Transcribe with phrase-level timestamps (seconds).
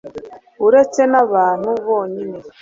[0.67, 2.39] uretse n'abantu bonyine